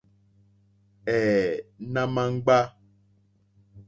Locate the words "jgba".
2.31-2.59